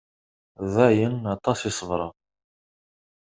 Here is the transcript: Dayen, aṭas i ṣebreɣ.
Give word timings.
Dayen, 0.73 1.15
aṭas 1.35 1.59
i 1.69 1.71
ṣebreɣ. 1.77 2.13